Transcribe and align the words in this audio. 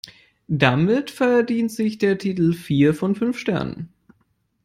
Damit 0.47 1.11
verdient 1.11 1.71
sich 1.71 1.99
der 1.99 2.17
Titel 2.17 2.53
vier 2.53 2.95
von 2.95 3.13
fünf 3.13 3.37
Sternen. 3.37 3.93